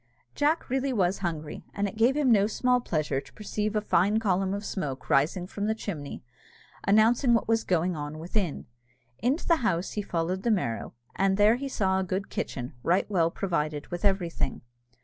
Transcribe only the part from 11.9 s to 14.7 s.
a good kitchen, right well provided with everything.